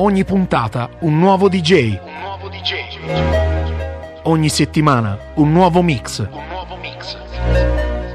[0.00, 1.98] Ogni puntata un nuovo DJ.
[2.02, 4.20] Un nuovo DJ.
[4.22, 6.20] Ogni settimana un nuovo mix.
[6.20, 7.18] Un nuovo mix.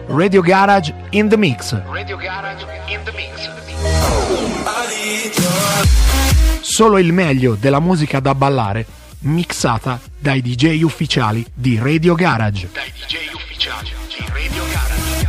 [0.07, 1.79] Radio Garage in the Mix.
[1.85, 3.49] Radio Garage in the Mix.
[6.61, 8.83] Solo il meglio della musica da ballare
[9.19, 12.67] mixata dai DJ ufficiali di Radio Garage.
[12.73, 15.27] Dai DJ ufficiali di Radio Garage.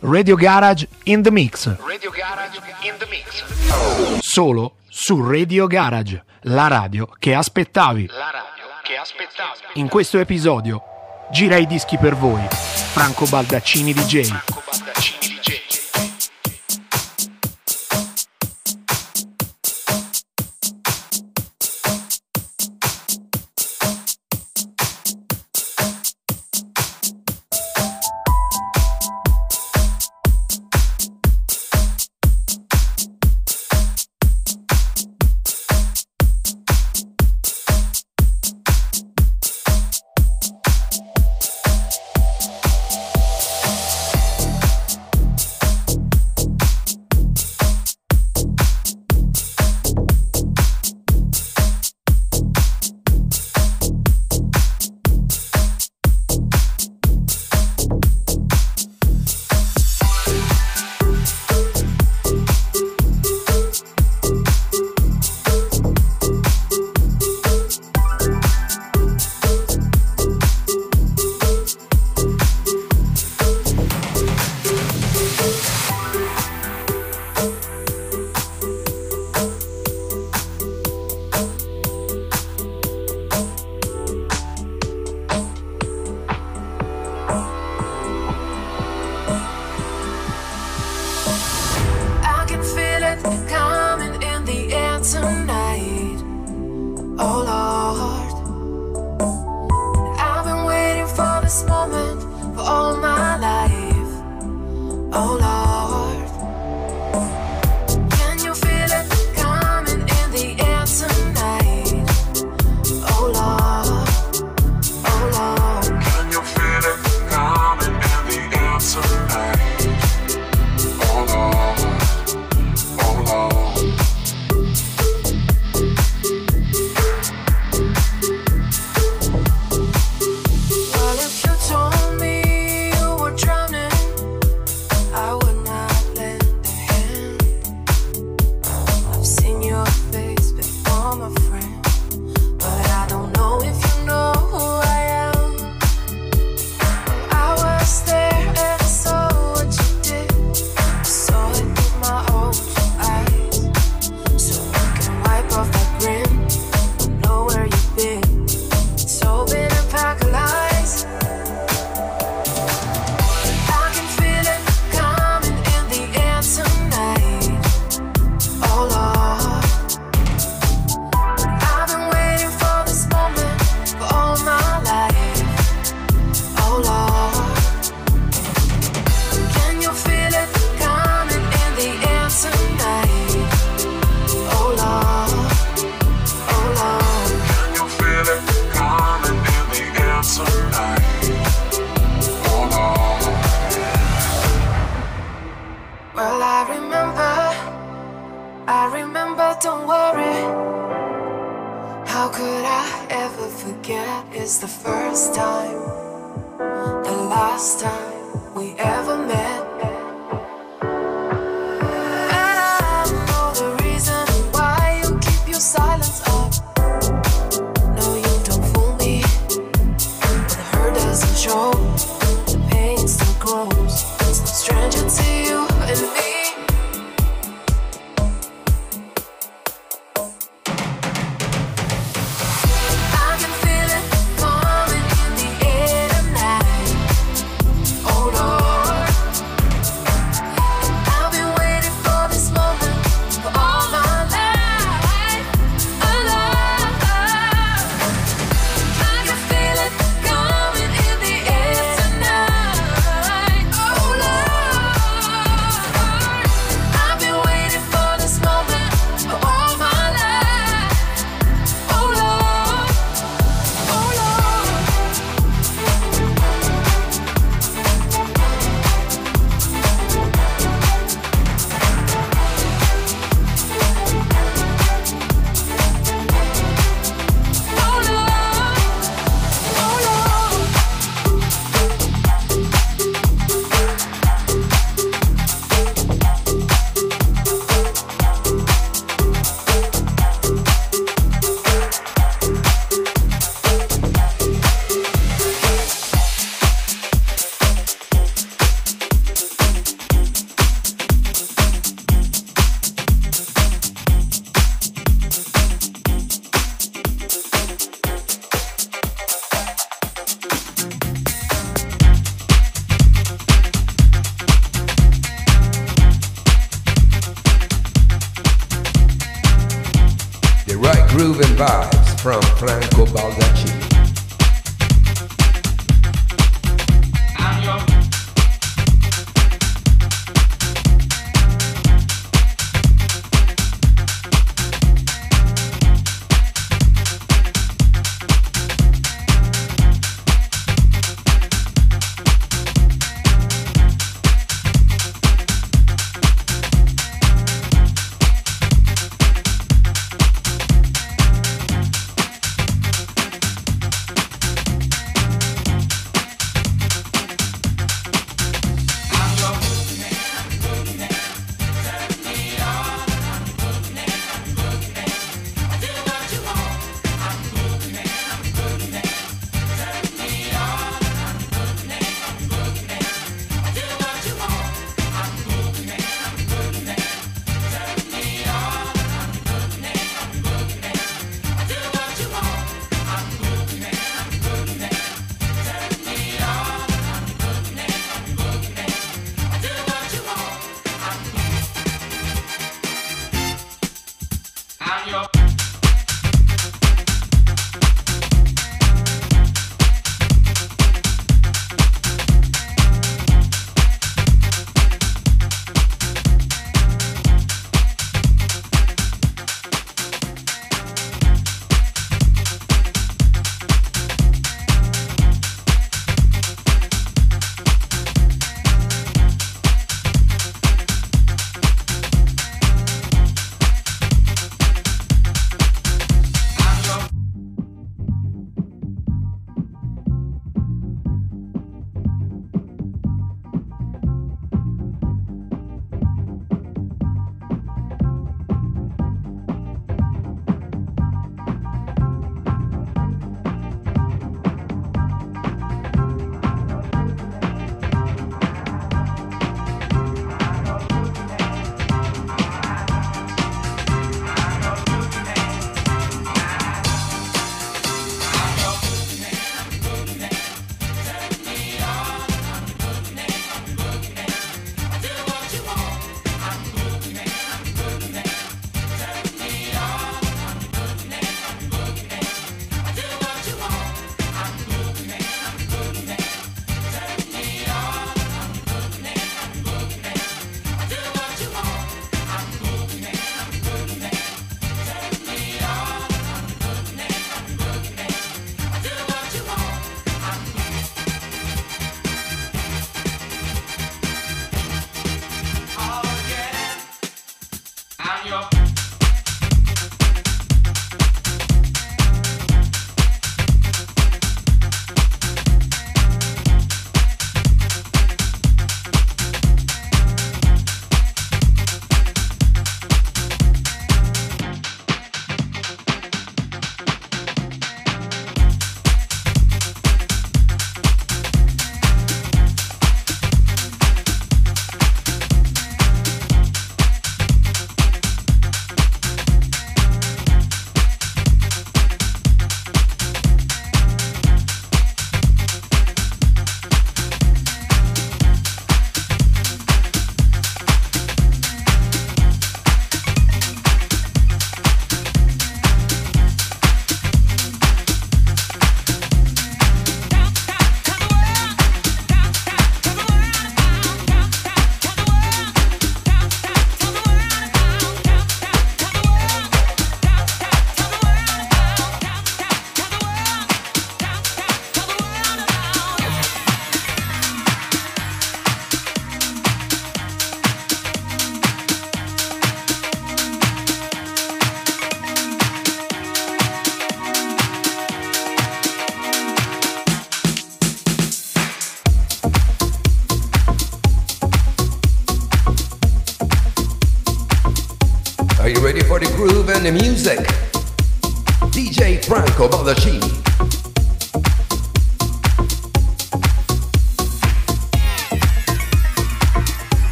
[0.00, 1.74] Radio Garage in the Mix.
[1.86, 3.33] Radio Garage in the Mix.
[4.20, 8.06] Solo su Radio Garage, la radio che aspettavi.
[8.06, 9.58] La radio che aspettavi.
[9.74, 10.82] In questo episodio
[11.30, 12.46] gira i dischi per voi.
[12.50, 14.22] Franco Baldaccini DJ.
[14.22, 14.63] Franco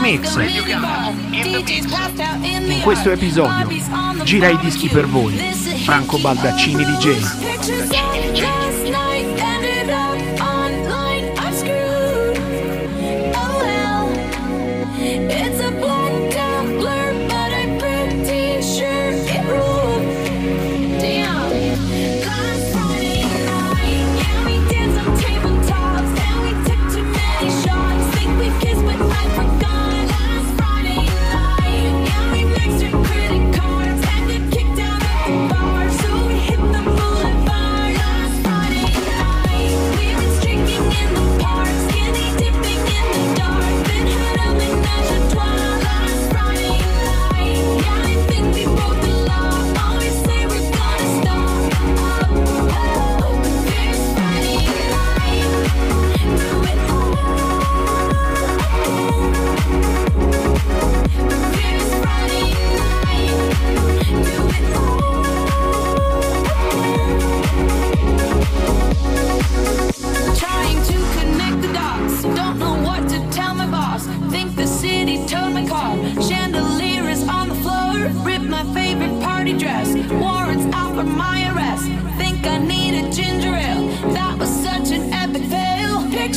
[0.00, 0.36] Mix.
[2.66, 3.68] In questo episodio
[4.24, 5.34] gira i dischi per voi,
[5.84, 8.67] Franco Baldaccini di Genova.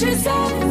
[0.02, 0.71] pictures of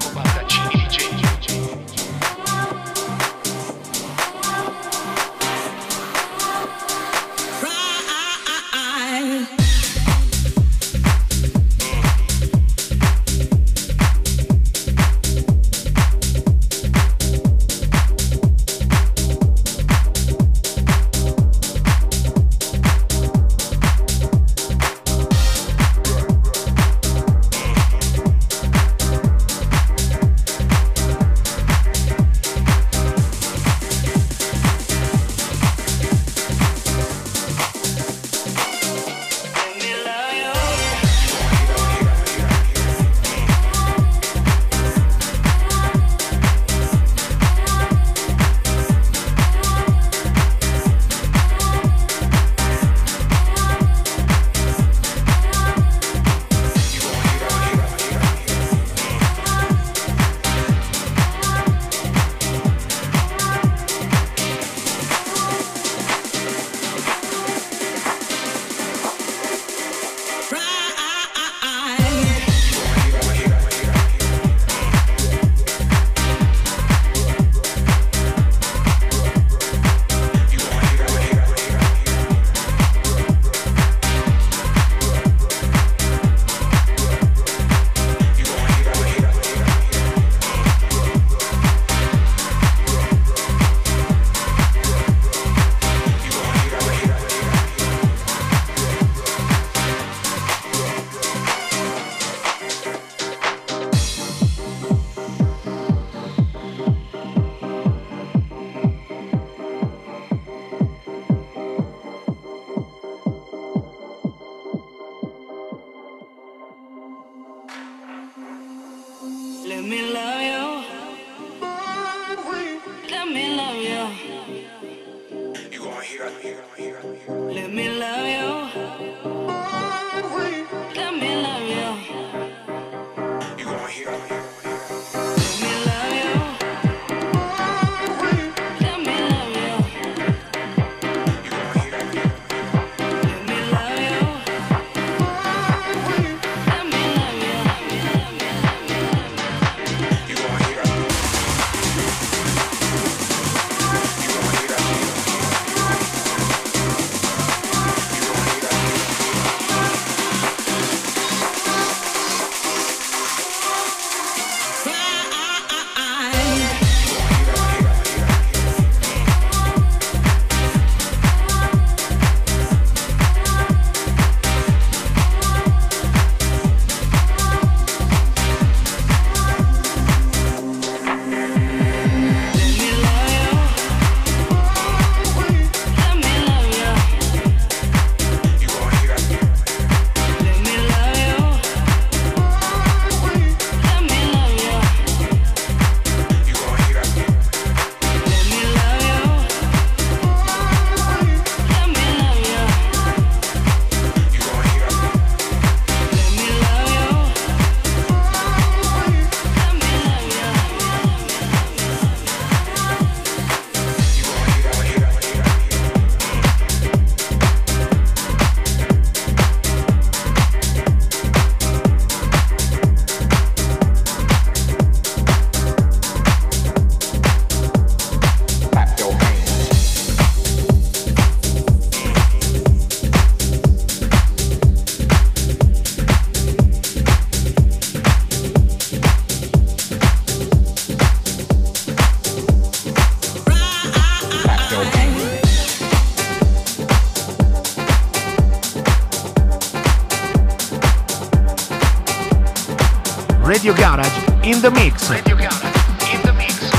[253.61, 255.07] Radio Garage in the Mix.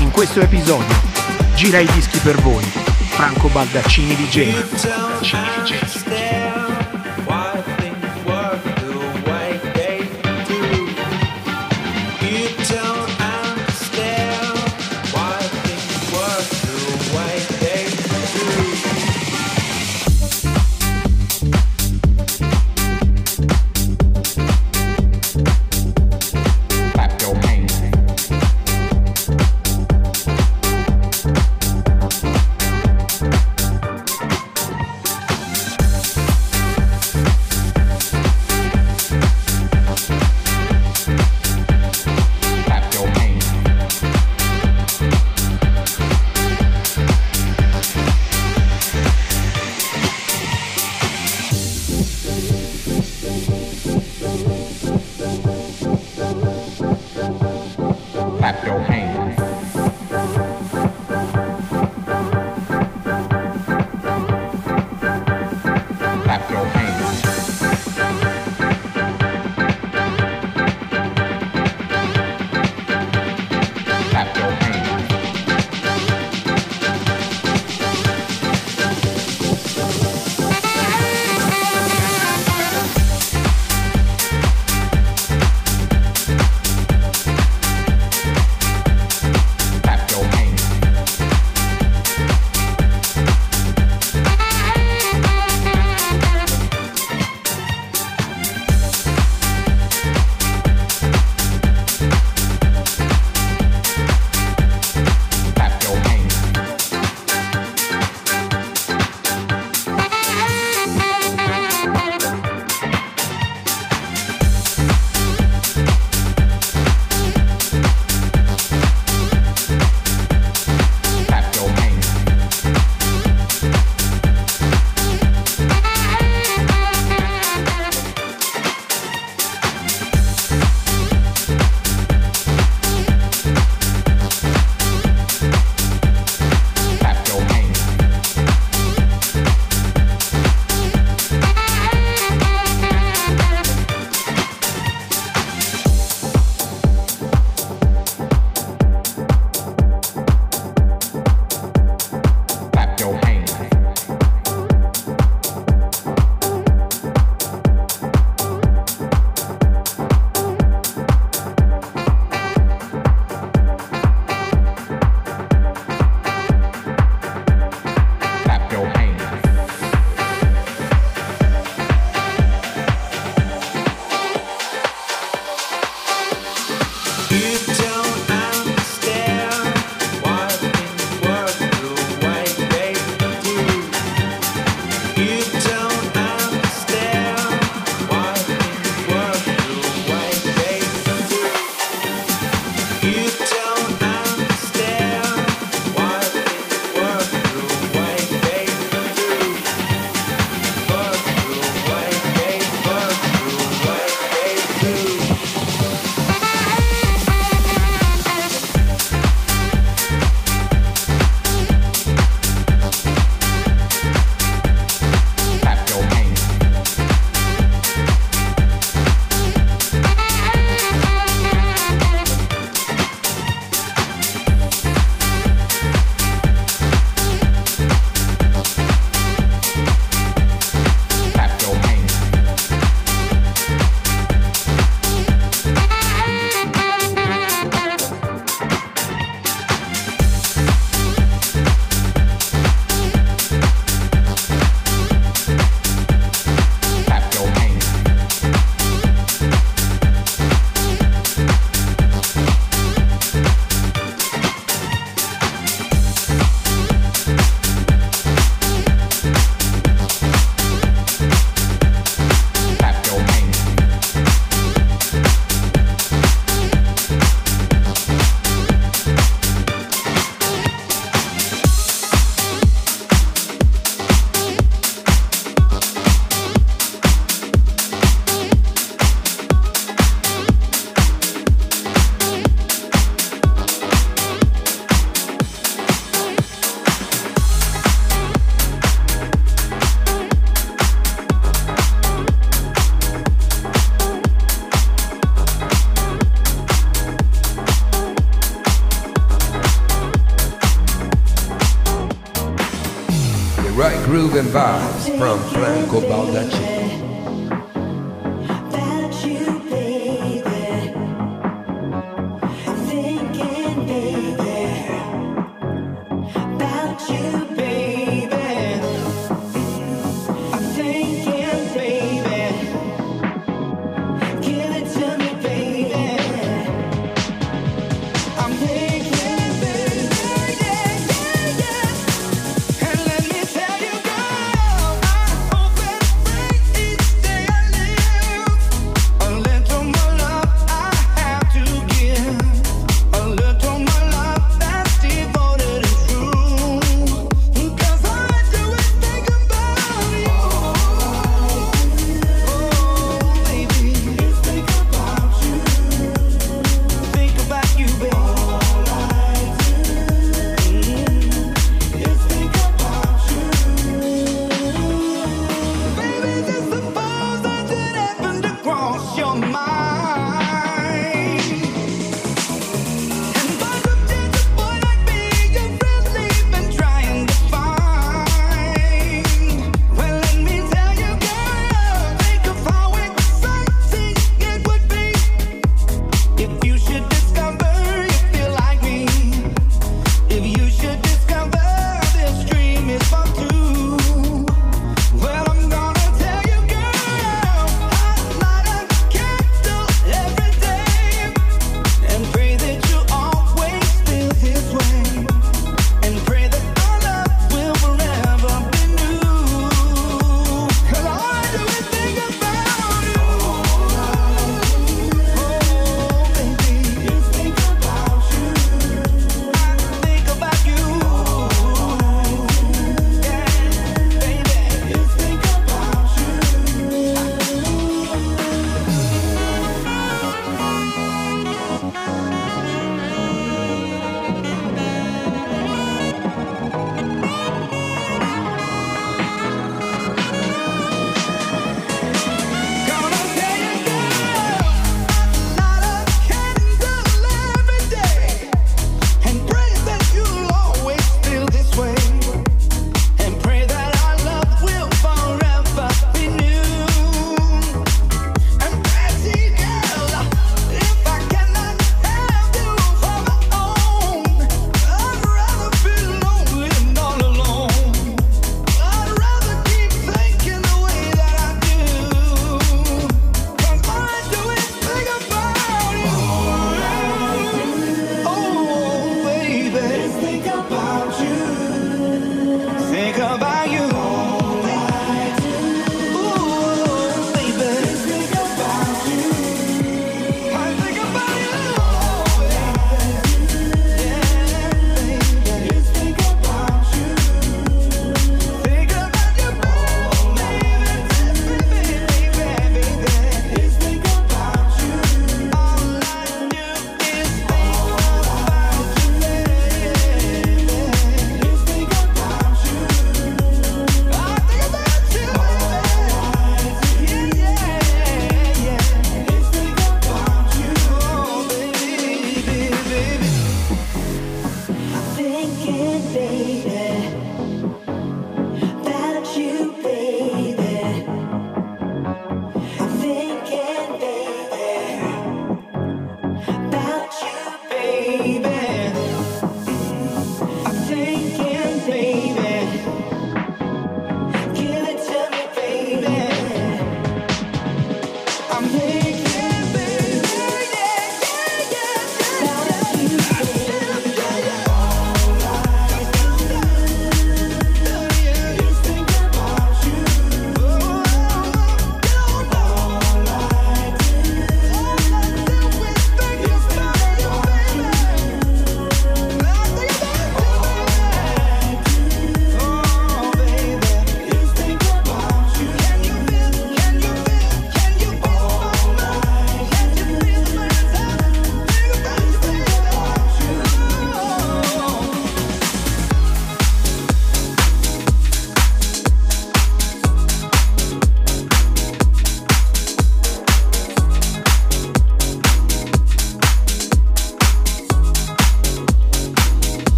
[0.00, 0.96] In questo episodio
[1.54, 2.64] gira i dischi per voi.
[2.64, 4.66] Franco Baldaccini di Genova.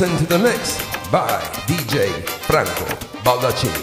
[0.00, 0.78] Listen to the mix
[1.10, 2.84] by DJ Franco
[3.24, 3.77] Baldacci.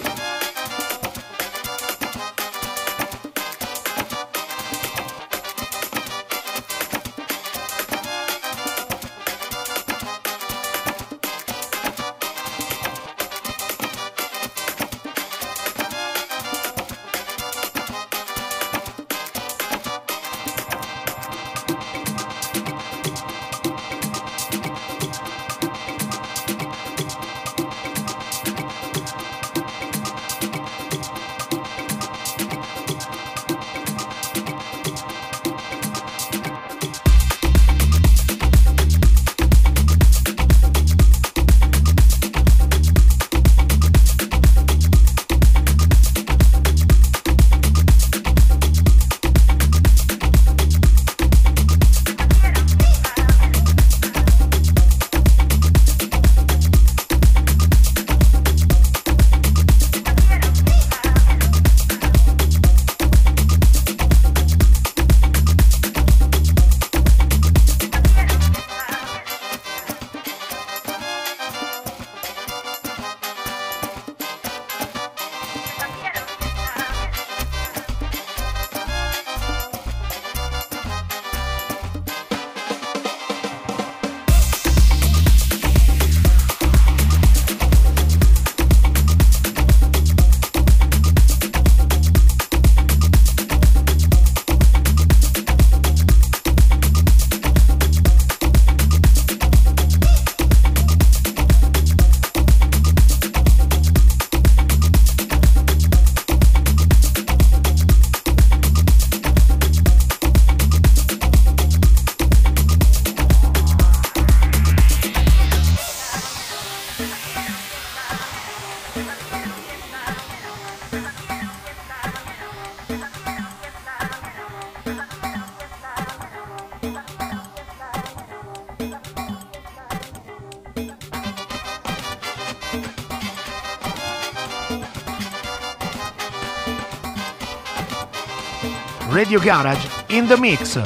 [139.15, 140.77] Radio Garage in the mix,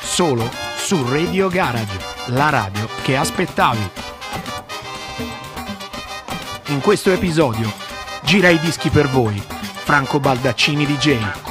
[0.00, 3.90] solo su Radio Garage, la radio che aspettavi.
[6.68, 7.70] In questo episodio
[8.22, 11.43] gira i dischi per voi, Franco Baldaccini DJ.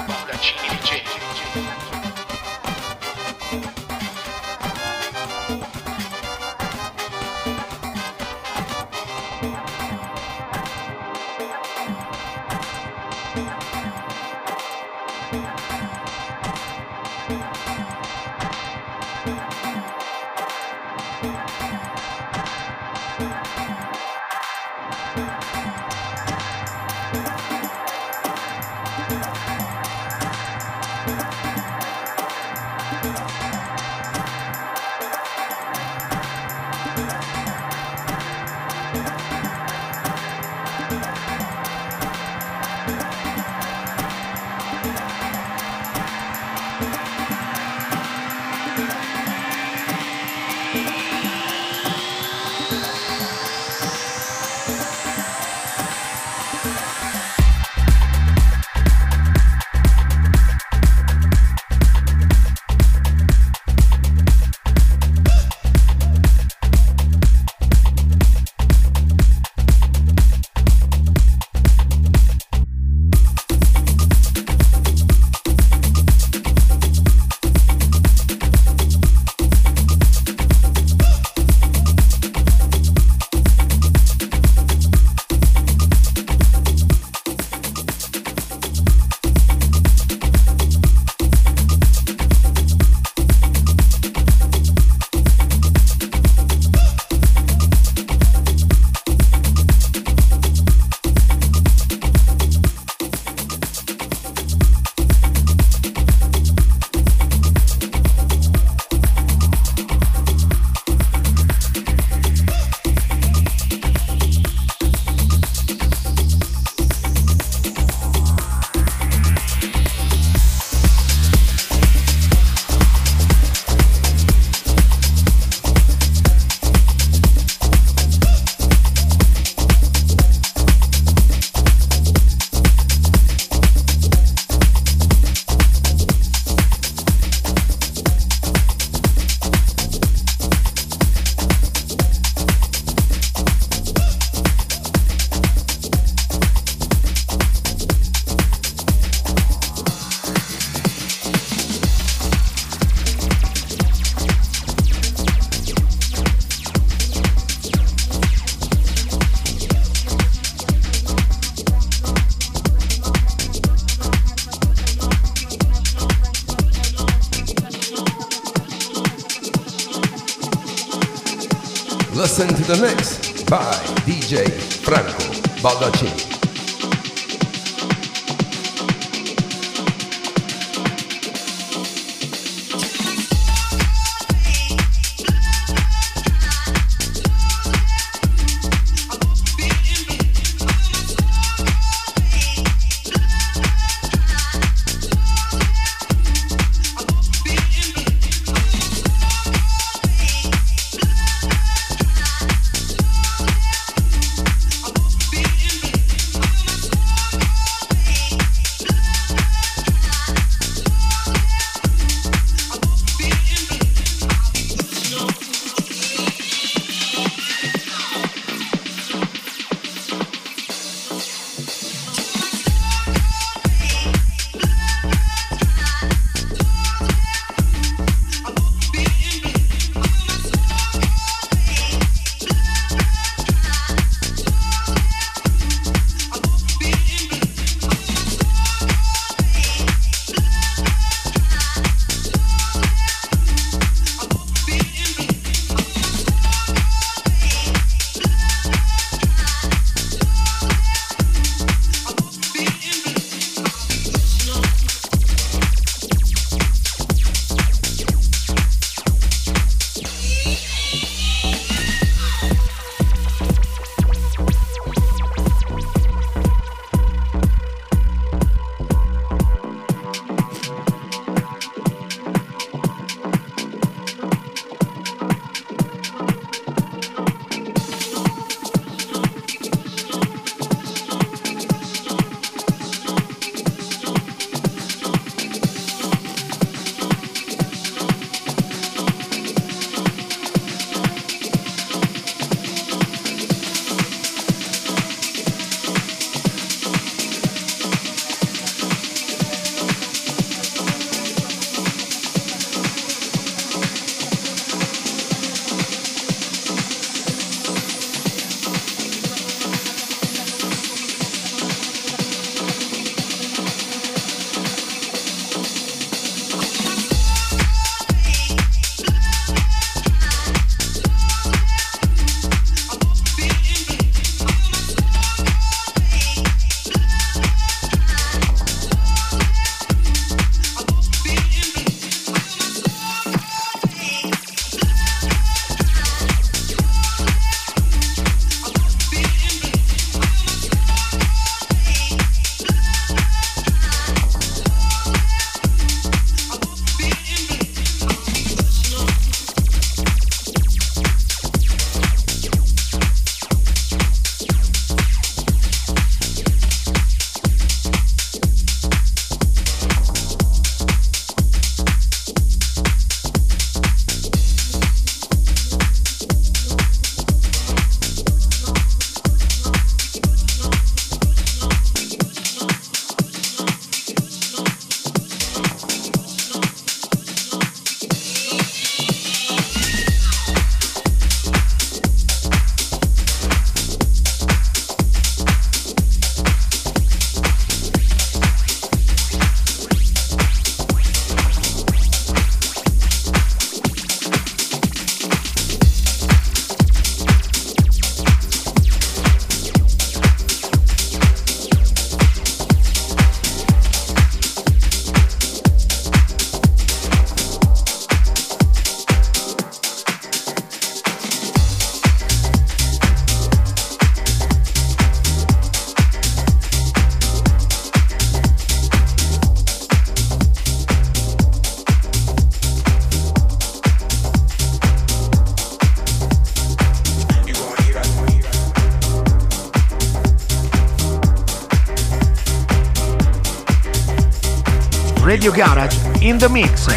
[436.43, 436.87] The Mix.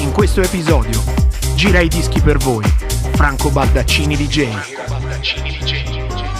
[0.00, 1.02] In questo episodio
[1.54, 2.64] gira i dischi per voi.
[3.12, 4.48] Franco Baldaccini DJ.
[4.88, 6.31] Baldaccini DJ.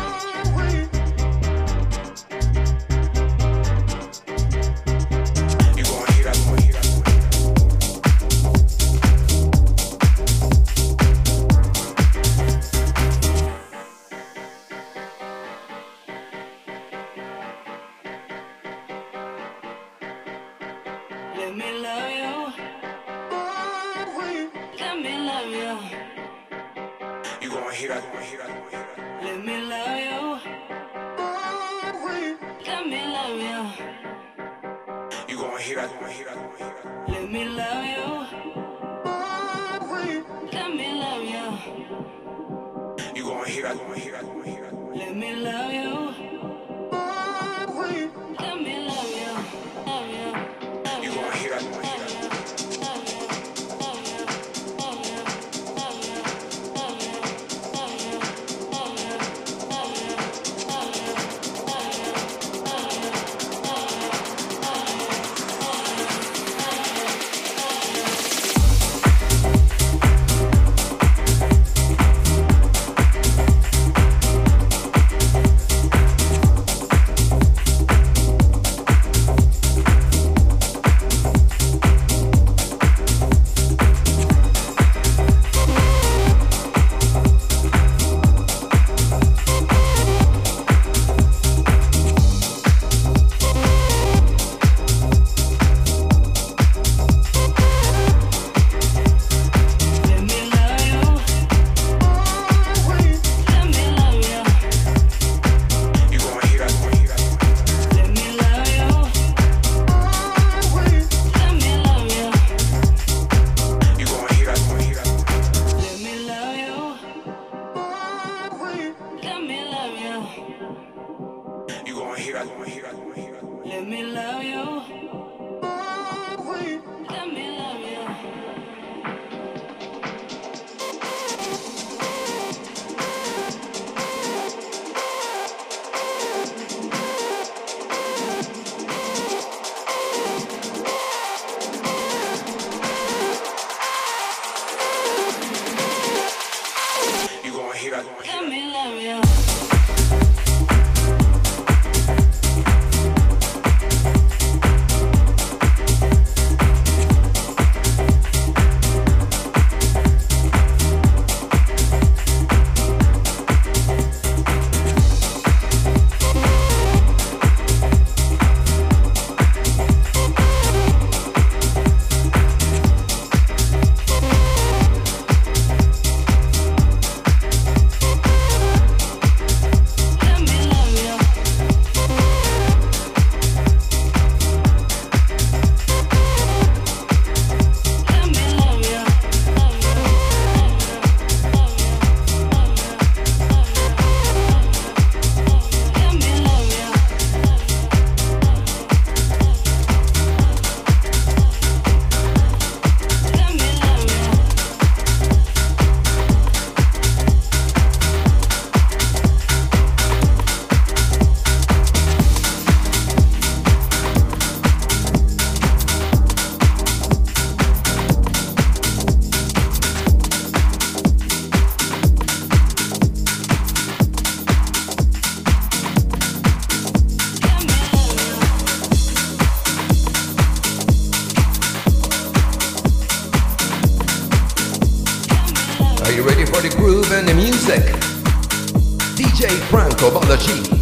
[239.22, 240.81] DJ Franco Badaci.